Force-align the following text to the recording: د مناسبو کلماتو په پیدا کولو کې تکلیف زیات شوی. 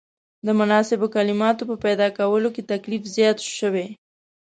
د 0.45 0.47
مناسبو 0.59 1.07
کلماتو 1.15 1.63
په 1.69 1.75
پیدا 1.85 2.07
کولو 2.17 2.49
کې 2.55 2.67
تکلیف 2.71 3.03
زیات 3.15 3.37
شوی. 3.57 3.87